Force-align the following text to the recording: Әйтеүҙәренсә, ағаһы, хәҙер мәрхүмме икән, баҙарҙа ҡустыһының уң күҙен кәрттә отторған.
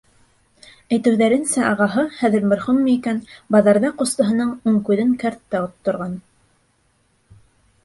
Әйтеүҙәренсә, 0.95 1.59
ағаһы, 1.71 2.05
хәҙер 2.21 2.47
мәрхүмме 2.53 2.89
икән, 2.95 3.21
баҙарҙа 3.57 3.93
ҡустыһының 4.01 4.57
уң 4.73 4.83
күҙен 4.89 5.15
кәрттә 5.27 5.63
отторған. 5.69 6.19